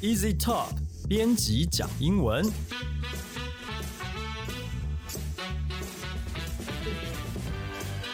[0.00, 0.68] Easy Talk
[1.08, 2.48] 编辑讲英文。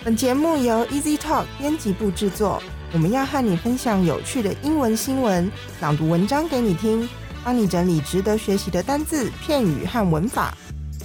[0.02, 2.62] 本节目由 Easy Talk 编辑部制作。
[2.94, 5.52] 我们要和你分享有趣的英文新闻，
[5.82, 7.06] 朗读文章给你听，
[7.44, 10.56] 帮你整理值得学习的单字、片语和文法。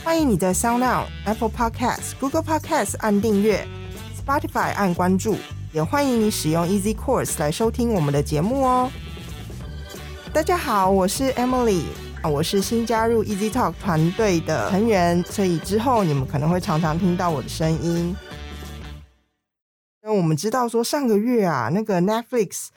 [0.01, 3.67] 欢迎你在 Sound On、Apple Podcasts、Google Podcasts 按订阅
[4.25, 5.35] ，Spotify 按关注，
[5.73, 8.89] 也欢迎你使用 Easy Course 来收听我们的节目哦。
[10.31, 11.85] 大家好，我是 Emily，
[12.23, 18.15] 我是新加入 Easy Talk 团队的成员，所以之后你们可能会常常听到我的声音。
[20.03, 22.67] 那我们知道说上个月啊，那个 Netflix，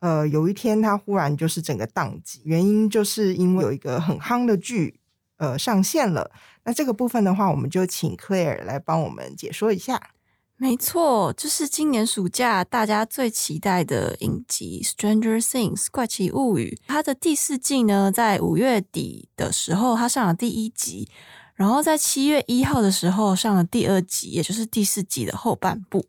[0.00, 4.98] 呃，有一天它忽然就是整个宕机，原因就是因为有一个很夯的剧，
[5.36, 6.30] 呃，上线了。
[6.64, 10.00] 那这个部分的话，我们就请 Claire 来帮我们解说一下。
[10.62, 21.08] 没错，就是今年暑假大家最期待的影集《Stranger Things》怪奇物语，它的第四季呢，在五月底的时候，它上了第一集，
[21.56, 26.06] 然后在七月一号的时候上了第二集，也就是第四季的后半部。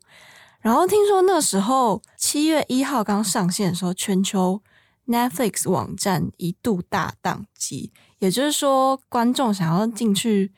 [0.60, 4.62] 然后听说那时候七月一号刚上线的时候，全球
[5.08, 10.52] Netflix 网站一度大宕机，也就是说，观众想要进去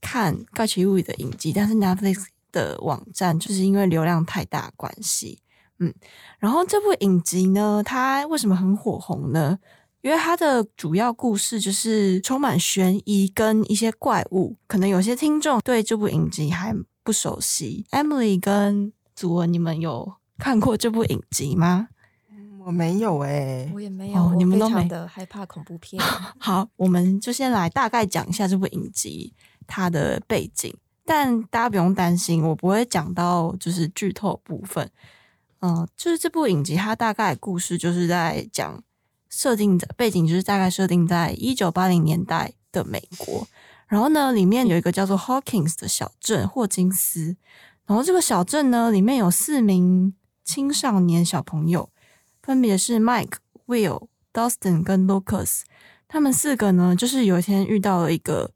[0.00, 5.38] 看《怪奇物语》的影集，但是 Netflix 的网站就是因为流量太大关系，
[5.78, 5.92] 嗯，
[6.38, 9.58] 然后这部影集呢，它为什么很火红呢？
[10.02, 17.84] 因为它的主要故事就是充满悬疑跟一些怪物，可能有些听众对这部影集还不熟悉。
[17.90, 21.88] Emily 跟祖文，你们有看过这部影集吗？
[22.64, 26.02] 我没有哎，我也没有，你们都没的害怕恐怖片。
[26.38, 29.34] 好，我们就先来大概讲一下这部影集
[29.66, 30.74] 它的背景。
[31.12, 34.88] 但大家不用担心，我不会讲到就是剧透部分。
[35.58, 38.80] 嗯，就是这部影集它大概故事就是在讲
[39.28, 43.44] 设定的背景，就是大概设定在一九八零年代的美国。
[43.88, 47.36] 然后呢，里面有一个叫做 Hawkins 的小镇霍金斯。
[47.86, 51.90] 然后这个小镇呢，里面有四名青少年小朋友，
[52.40, 55.62] 分别是 Mike、Will、Dustin 跟 Lucas。
[56.06, 58.52] 他们四个呢，就是有一天遇到了一个。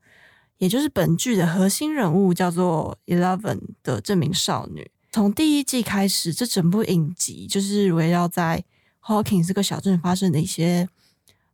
[0.64, 4.90] 也就是本剧的核心人物叫做 Eleven 的这名少女。
[5.12, 8.64] 从第一季开始，这整部影集就是围绕在
[9.02, 10.88] Hawking 这个小镇发生的一些，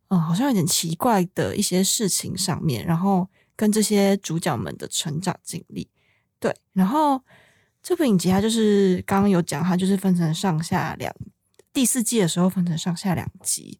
[0.07, 3.27] 嗯，好像有点奇怪的一些事情上面，然后
[3.57, 5.89] 跟这些主角们的成长经历。
[6.39, 7.21] 对，然后
[7.83, 11.13] 这部影集它就是刚刚有讲，它就是分成上下两，
[11.73, 13.77] 第四季的时候分成上下两集。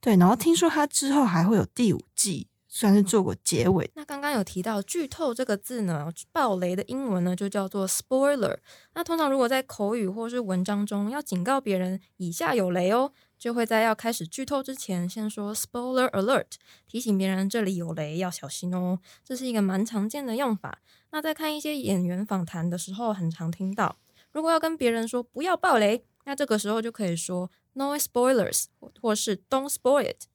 [0.00, 2.46] 对，然后听说它之后还会有第五季。
[2.78, 3.90] 算是做过结尾。
[3.96, 8.56] 那刚刚有提到“剧透”这个字呢，爆雷的英文呢就叫做 “spoiler”。
[8.94, 16.52] 那通常如果在口语或是文章中要警告别人以下有雷哦，就会在要开始剧透之前先说 “spoiler alert”，
[16.86, 19.00] 提醒别人这里有雷，要小心哦。
[19.24, 20.78] 这是一个蛮常见的用法。
[21.10, 23.96] 那在看一些演员访谈的时候，很常听到。
[24.30, 28.66] 如果要跟别人说不要爆雷，那这个时候就可以说 “no spoilers”
[29.00, 30.28] 或是 “don't spoil it”。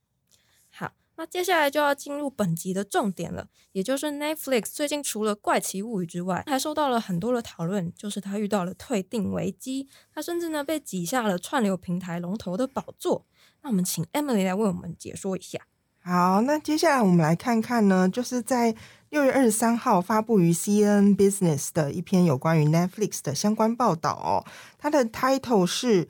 [1.16, 13.25] 那接下来就要进入本集的重点了，也就是 Netflix 最近除了《怪奇物语》之外，还受到了很多的讨论，就是它遇到了退订危机，它甚至呢被挤下了串流平台龙头的宝座。
[13.62, 15.59] 那我们请 Emily 来为我们解说一下。
[16.00, 18.75] 好，那接下来我们来看看呢，就是在
[19.09, 24.44] 六月二十三号发布于 CNN Business 的一篇有关于 Netflix 的相关报道哦，
[24.80, 26.09] 它的 title 是。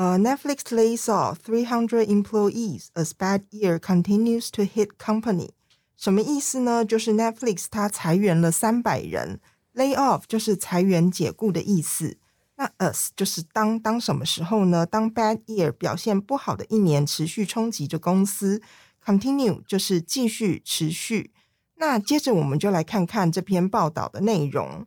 [0.00, 5.50] 呃，Netflix lays off three hundred employees as bad year continues to hit company。
[5.94, 6.86] 什么意思呢？
[6.86, 9.40] 就是 Netflix 它裁员了三百人
[9.74, 12.16] ，lay off 就是裁员解雇的意思。
[12.56, 14.86] 那 as 就是当当什么时候呢？
[14.86, 18.62] 当 bad year 表现不好的一年持续冲击着公司
[19.04, 21.34] ，continue 就是继续持续。
[21.76, 24.86] 那接着我们就来看看这篇报道的内容。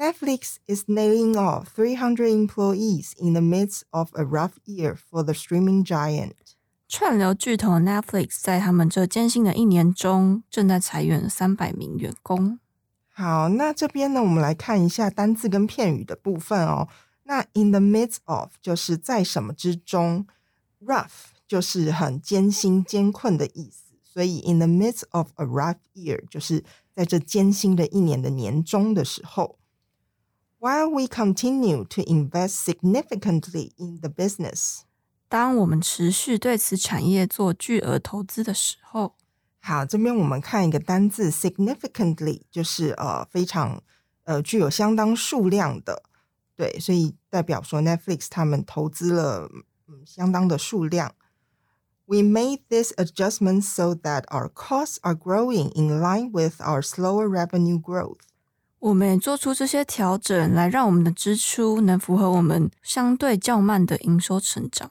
[0.00, 5.32] Netflix is laying off 300 employees in the midst of a rough year for the
[5.32, 6.34] streaming giant.
[6.86, 12.58] 串流巨头 Netflix 在他们这艰辛的一年中，正在裁员三百名员工。
[13.08, 16.88] 好，那这边呢，我们来看一下单字跟片语的部分哦。
[17.24, 20.26] 那 in the midst of 就是在什么之中，
[20.84, 26.62] rough 就是很艰辛艰困的意思，所以 in the midst of a rough year 就是
[26.94, 29.58] 在这艰辛的一年的年中的时候。
[30.60, 34.80] While we continue to invest significantly in the business，
[35.28, 39.14] 当我们持续对此产业做巨额投资的时候，
[39.60, 43.82] 好，这边我们看一个单字 significantly，就是呃非常
[44.24, 46.02] 呃具有相当数量的，
[46.56, 49.50] 对，所以代表说 Netflix 他们投资了
[49.88, 51.14] 嗯相当的数量。
[52.06, 57.28] We made these adjustments so that our costs are growing in line with our slower
[57.28, 58.20] revenue growth.
[58.81, 64.89] 我们也做出这些调整，来让我们的支出能符合我们相对较慢的营收成长。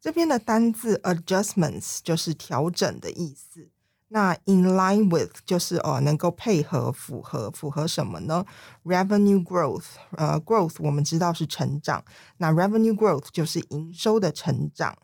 [0.00, 3.68] 这边的单字 adjustments 就是调整的意思。
[4.08, 8.46] 那 in line with 就是哦能够配合、符合，符合什么呢
[8.82, 12.04] ？Revenue growth，呃，growth 我们知道是成长，
[12.38, 14.96] 那 revenue growth 就是营收的成长。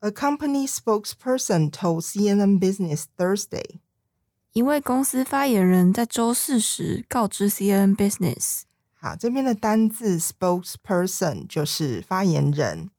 [0.00, 3.78] A company spokesperson told CNN Business Thursday.
[4.52, 8.62] 一位公司发言人在周四时告知 CNN Business，
[8.94, 12.90] 好，这边的单字 spokesperson 就是发言人。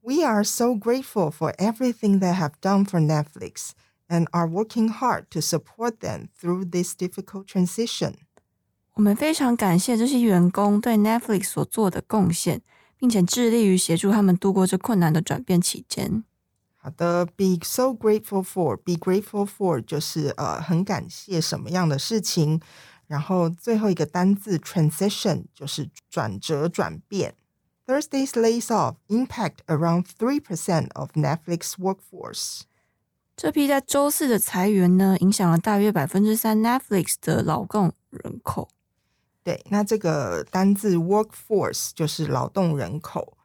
[0.00, 3.72] We are so grateful for everything they have done for Netflix
[4.08, 8.14] and are working hard to support them through this difficult transition.
[8.94, 12.62] 我们非常感谢这些员工对 Netflix 所做的贡献，
[12.96, 16.24] 并且致力于协助他们度过这困难的转变期间。
[16.79, 22.61] 好的，be so grateful for，be grateful for 就是呃很感谢什么样的事情，
[23.07, 27.35] 然后最后一个单字 transition 就是转折转变。
[27.87, 32.61] Thursday's layoff impact around three percent of Netflix workforce。
[33.35, 38.69] 这批在周四的裁员呢，影响了大约百分之三 Netflix 的劳动人口。
[39.43, 43.37] 对，那这个单字 workforce 就是劳动人口，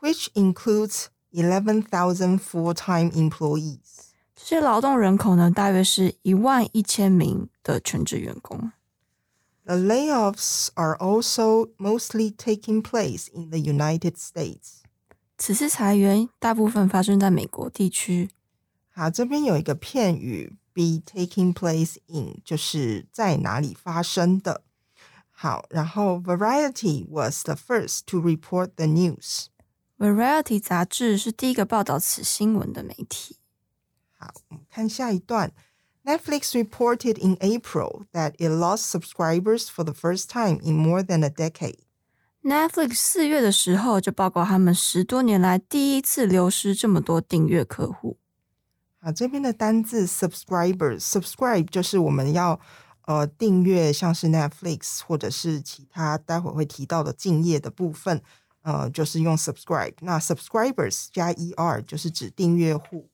[0.00, 1.06] which includes
[1.36, 4.10] eleven thousand full-time employees。
[4.34, 8.72] 这些劳动人口呢，大约是一万一千名的全职员工。
[9.64, 14.80] The layoffs are also mostly taking place in the United States.
[15.38, 18.30] 此次裁员大部分发生在美国地区。
[18.90, 24.62] 好，这边有一个片语 be taking place in，就是在哪里发生的。
[25.30, 29.46] 好，然后 Variety was the first to report the news。
[29.97, 33.37] Variety 杂志是第一个报道此新闻的媒体。
[34.15, 35.51] 好，我们看下一段。
[36.03, 41.29] Netflix reported in April that it lost subscribers for the first time in more than a
[41.29, 41.79] decade.
[42.43, 48.17] Netflix 四月的时候就报告他们十多年来第一次流失这么多订阅客户。
[48.99, 52.59] 好，这边的单字 subscribers，subscribe 就是我们要
[53.07, 58.21] 呃订阅，像是 Netflix 或者是其他待会会提到的敬业的部分，
[58.67, 59.93] 呃，就是用 subscribe。
[60.01, 63.09] 那 subscribers 加 er 就是指订阅户。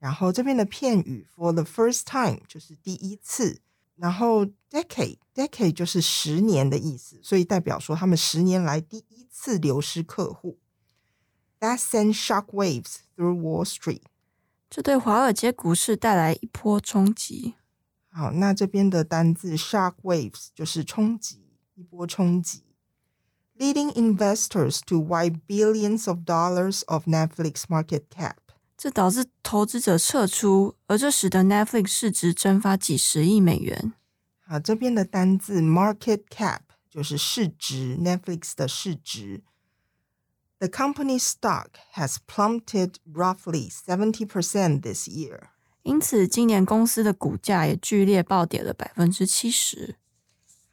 [0.00, 3.60] 然后这边的片语 for the first time 就是第一次，
[3.94, 10.58] 然后 decade decade 就是十年的意思，所以代表说他们十年来第一次流失客户。
[11.60, 14.02] That sent shock waves through Wall Street.
[14.68, 17.54] 这对华尔街股市带来一波冲击。
[18.10, 21.40] 好，那这边的单字 shock waves 就是冲击，
[21.76, 22.64] 一波冲击。
[23.59, 28.37] Leading investors to wipe billions of dollars of Netflix market cap.
[28.75, 33.93] 这导致投资者撤出，而这使得 Netflix 市值蒸发几十亿美元。
[34.45, 39.43] 好，这边的单字 market cap 就是市值，Netflix 的市值。
[40.59, 45.49] The company's stock has plummeted roughly seventy percent this year.
[45.83, 49.97] 因此，今年公司的股价也剧烈暴跌了百分之七十。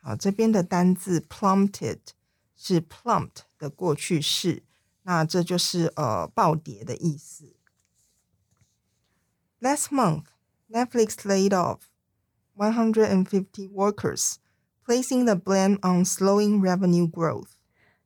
[0.00, 1.98] 好，这边的单字 plummeted
[2.55, 4.63] 是 plumped 的过去式，
[5.03, 7.53] 那这就是呃暴跌的意思。
[9.59, 10.25] Last month,
[10.69, 11.79] Netflix laid off
[12.55, 14.35] 150 workers,
[14.85, 17.49] placing the blame on slowing revenue growth.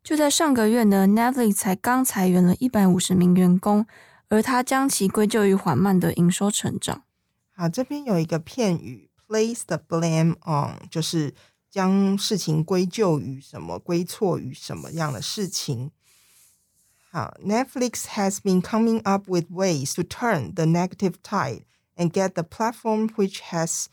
[0.02, 3.86] 就在上个月呢，Netflix 才刚裁员了一百五十名员工，
[4.30, 7.04] 而他将其归咎于缓慢的营收成长。
[7.52, 11.34] 好，这边有一个片语 place the blame on，就是
[11.70, 15.92] 将事情归咎于什么，归错于什么样的事情。
[17.12, 21.64] 好，Netflix has been coming up with ways to turn the negative tide
[21.96, 23.88] and get the platform which has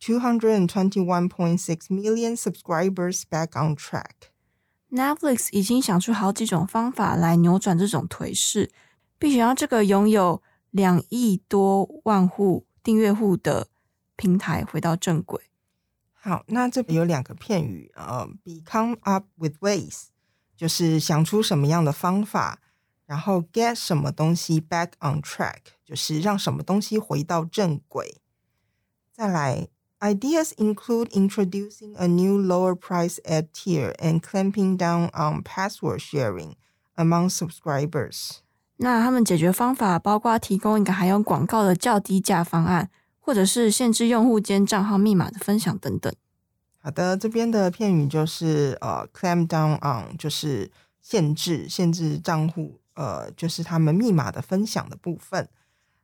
[0.00, 4.30] 221.6 million subscribers back on track.
[4.90, 8.70] Netflix 已经想出好几种方法来扭转这种颓势，
[9.18, 13.66] 并且让这个拥有两亿多万户订阅户的
[14.14, 15.45] 平台回到正轨。
[16.25, 20.05] 好，那这边有两个片语，呃，become up with ways
[20.55, 22.59] 就是想出什么样的方法，
[23.07, 28.21] 然后 get 什么东西 back on track 就是让什么东西回到正轨。
[29.11, 29.67] 再来，
[29.99, 36.53] ideas include introducing a new lower price ad tier and clamping down on password sharing
[36.95, 38.37] among subscribers。
[38.77, 42.89] 那他们解决方法包括提供一个含有广告的较低价方案，
[43.26, 46.14] 或者是限制用户间账号密码的分享等等。
[46.78, 50.70] 好的，这边的片语就是呃，clamp down on，就是
[51.02, 55.48] 限制限制账户呃，就是他们密码的分享的部分。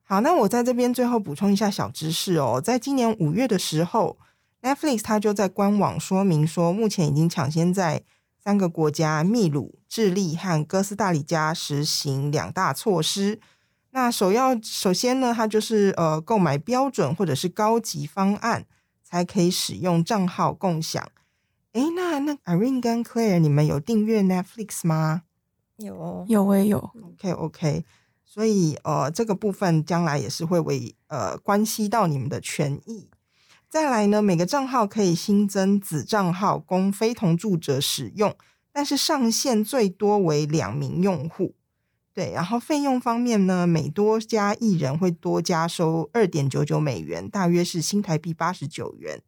[0.02, 4.18] 好，那我在这边最后补充一下小知识哦，在今年五月的时候
[4.60, 8.02] ，Netflix 它就在官网说明说，目前已经抢先在
[8.42, 13.38] 三个国家秘鲁、智利和哥斯达黎加实行两大措施。
[13.94, 18.64] 那首要首先呢，它就是呃购买标准或者是高级方案
[19.02, 21.06] 才可以使用账号共享。
[21.72, 25.22] 诶，那那 Irene 跟 Claire，你们有订阅 Netflix 吗
[25.76, 27.84] 有哦有我也有，？OK OK，
[28.24, 33.08] 所以呃这个部分将来也是会为呃关系到你们的权益。
[33.68, 38.34] 再来呢，每个账号可以新增子账号供非同住者使用，
[38.70, 41.54] 但是上限最多为两名用户。
[42.14, 49.22] 对，然后费用方面呢，每多加一人会多加收二点九九美元，大约是新台币八十九元。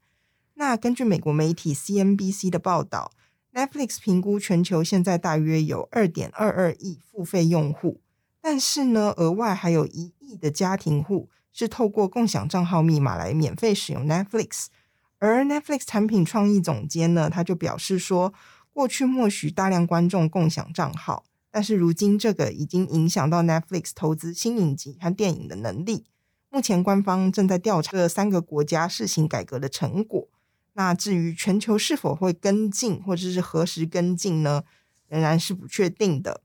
[0.54, 3.10] 那根据美国媒体 CNBC 的报道
[3.54, 8.00] ，Netflix 评估全球现在大约有二点二二亿付费用户，
[8.40, 14.66] 但是呢，额外还有一亿的家庭户是透过共享账号密码来免费使用 Netflix。
[15.18, 18.34] 而 Netflix 产品创意总监呢，他就表示说，
[18.74, 26.04] 过去默许大量观众共享账号，但是如今这个已经影响到 Netflix 投资新影集和电影的能力。
[26.50, 30.26] 目前官方正在调查这三个国家试行改革的成果。
[30.72, 34.64] 那至于全球是否会跟进，或者是何时跟进呢？
[35.06, 36.40] 仍然是不确定的。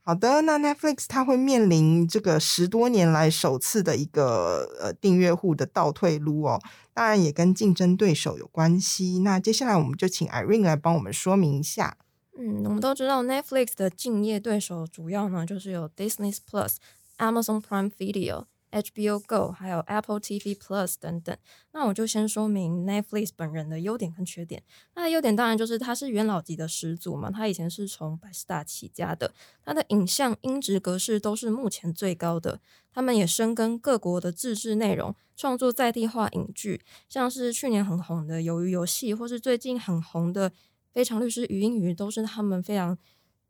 [0.00, 6.62] 好的，那 Netflix 它会面临这个十多年来首次的一个呃订阅户的倒退路哦，
[6.94, 9.18] 当然也跟竞争对手有关系。
[9.24, 11.96] 那接下来我们就请 Irene 来帮我们说明一下。
[12.38, 16.76] 嗯，我们都知道 Netflix 的竞业对手主要呢就是有 Disney Plus、
[17.16, 21.34] Amazon Prime Video、HBO Go，还有 Apple TV Plus 等等。
[21.72, 24.62] 那我就先说明 Netflix 本人的优点跟缺点。
[24.94, 29.32] 它的优点当然就是它是元老级的始祖嘛，它以前是从百事达起家的，
[29.64, 32.60] 它的影像音质格式都是目前最高的。
[32.92, 40.50] 他们也深耕各国的自制内容，创作在地化影剧，像是去年很红的《鱿鱼游戏》，或是最近很红的
[40.96, 42.96] 《非常律师语音语》，都是他们非常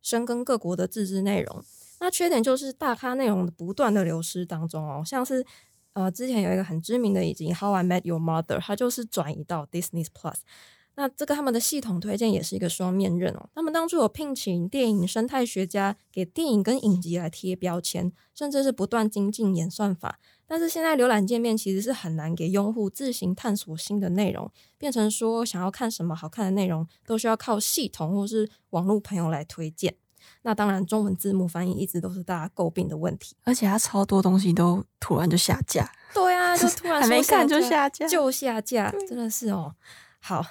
[0.03, 1.65] 深耕各国的自制内容。
[2.01, 5.47] 那缺点就是大咖内容不断的流失当中哦，像是
[5.93, 10.35] 呃之前有一个很知名的已经《How I Met Your Mother》，它就是转移到 Disney Plus。
[10.97, 13.49] 那这个他们的系统推荐也是一个双面刃哦。
[13.55, 20.19] 他们当初有聘请电影生态学家给电影跟影集来贴标签，甚至是不断精进演算法。
[20.47, 29.95] 但是现在浏览界面其实是很难给用户自行探索新的内容，变成说想要看什么好看的内容，都需要靠系统或是网络朋友来推荐。
[30.43, 33.37] 那当然，中文字幕翻译一直都是大家诟病的问题。
[33.43, 39.75] 而且它超多东西都突然就下架，对啊，就 突然还没看就下架，就下架，真的是哦，
[40.21, 40.45] 好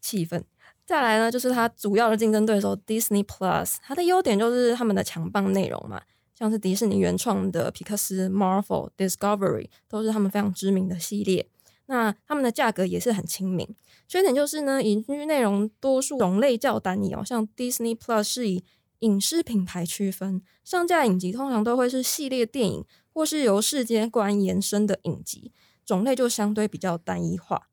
[0.00, 0.44] 气愤。
[0.84, 6.02] 再来呢，就是它主要的竞争对手 Disney Plus，它的优点就是他们的强棒内容嘛，
[6.36, 11.48] 像是迪士尼原创的皮克斯、Marvel、Discovery 都是他们非常知名的系列。
[11.86, 13.66] 那他们的价格也是很亲民。
[14.08, 18.64] 缺点就是呢，影剧内容多数种类较单一哦，像 Disney Plus 是以
[19.00, 25.52] 影视品牌区分，上架影集通常都会是系列电影或是由世界观延伸的影集，
[25.84, 27.68] 种类就相对比较单一化。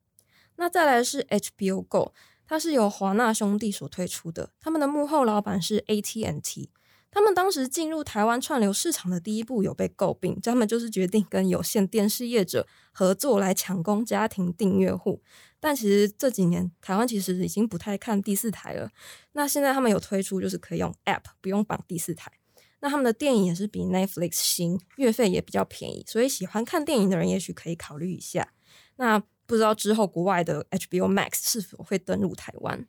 [0.60, 2.12] 那再来是 HBO Go，
[2.46, 6.70] 它是由华纳兄弟所推出的，他们的幕后老板是 AT&T。
[7.10, 15.22] 他们当时进入台湾串流市场的第一步有被诟病，他们就是决定跟有线电视业者合作来抢攻家庭订阅户。
[15.58, 18.90] 但其实这几年台湾其实已经不太看第四台了。
[19.32, 22.30] 那现在他们有推出，就是可以用 App 不用绑第四台。
[22.80, 28.52] 那他们的电影也是比 Netflix 新，月费也比较便宜，所以喜欢看电影的人也许可以考虑一下。
[28.96, 32.86] 那不知道之后国外的 HBO Max 是否会登陆台湾？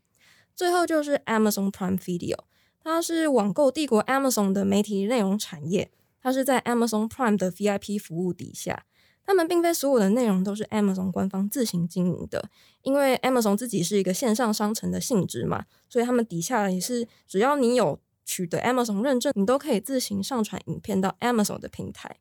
[0.55, 2.37] 最后就是 Amazon Prime Video，
[2.83, 5.89] 它是网购帝国 Amazon 的媒体内容产业，
[6.21, 8.85] 它是在 Amazon Prime 的 VIP 服务底下。
[9.23, 12.47] 他们并非所有的内容都是 Amazon 官方自行经营的，
[12.83, 22.17] 因为 Amazon 自己是一个线上商城的性质嘛，所以他们底下也是只要你有取得 Amazon 认证，你都可以自行上传影片到 Amazon 的平台。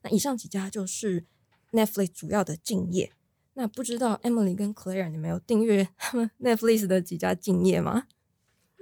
[0.00, 1.26] 那以上几家就是
[1.72, 3.12] Netflix 主要的竞业。
[3.54, 8.04] 那不知道 Emily 跟 Claire 你们有订阅他们 Netflix 的几家敬业吗？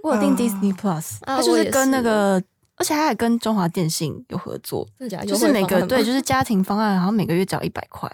[0.03, 2.43] 我有订啊 Disney Plus，啊它就是跟那是个，
[2.77, 4.89] 而且它还跟中华电信有合作？
[5.27, 8.11] 就是每个对，就是是家庭方案，好像每个月只要一百块，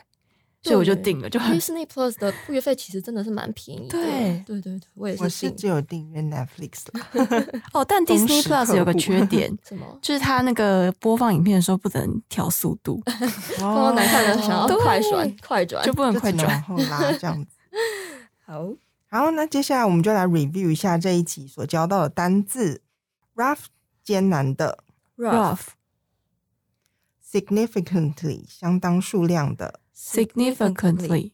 [0.60, 3.98] 所以我就订了，就很 Disney Plus 的月费其实真的是蛮便宜的。
[3.98, 7.62] 对对对对，我也是订是只有订阅 Netflix 了。
[7.72, 7.84] 哦。
[7.84, 9.98] 但忠 Disney Plus 有个缺点， 什么？
[10.02, 16.60] 就是它那个播放影片的时候不能调速度，哦碰到难看的想要快转，快转就不能快转。
[16.62, 17.56] 后拉这样子。
[18.44, 18.68] 好。
[19.10, 22.82] 好，那接下来我们就来 review 一下这一集所教到的单字。
[23.34, 23.66] rough
[24.02, 24.82] 艰难的
[25.16, 25.60] rough
[27.24, 31.31] significantly 相当数量的 significantly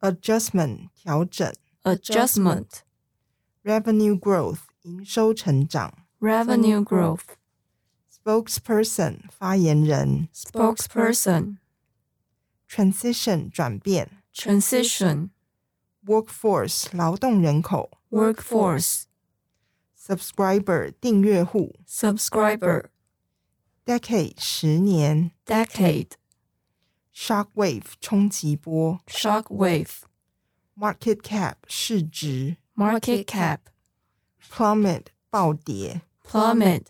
[0.00, 1.52] adjustment 调整
[1.84, 2.82] adjustment
[3.62, 7.36] revenue growth 营收成长 revenue growth
[8.10, 11.56] spokesperson 发言人 spokesperson
[12.68, 15.30] transition 转变 transition
[16.04, 19.04] workforce 劳动人口 workforce
[19.96, 22.86] subscriber 订阅户 subscriber
[23.86, 26.12] decade 十年 decade
[27.19, 28.97] Shockwave 冲击波。
[29.07, 29.89] Shockwave
[30.77, 32.55] market cap 市值。
[32.73, 33.57] Market cap
[34.49, 36.01] plummet 暴跌。
[36.25, 36.83] plummet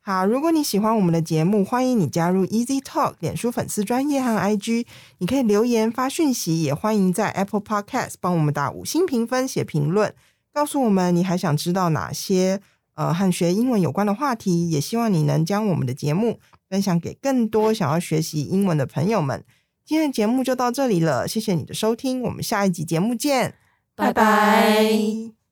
[0.00, 4.86] 好，如果你喜欢我们的节目，欢迎你加入 Easy Talk 脸书粉丝专业和 IG，
[5.18, 10.14] 你可以留言发讯息，也欢迎在 Apple Podcast 帮我们打五星评分、写评论，
[10.52, 12.60] 告诉我们你还想知道哪些
[12.94, 16.38] 呃和学英文有关的话题，也希望你能将我们的节目
[16.74, 19.44] 分享给更多想要学习英文的朋友们。
[19.84, 23.54] 今天的节目就到这里了，谢谢你的收听，我们下一集节目见，
[23.94, 25.43] 拜拜